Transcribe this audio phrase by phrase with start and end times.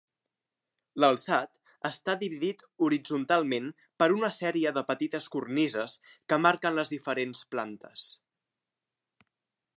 [1.03, 3.69] L'alçat està dividit horitzontalment
[4.03, 5.99] per una sèrie de petites cornises
[6.33, 8.09] que marquen les diferents plantes.